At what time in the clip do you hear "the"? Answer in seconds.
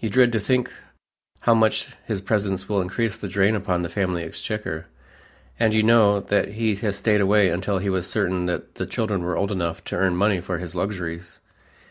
3.18-3.28, 3.82-3.90, 8.76-8.86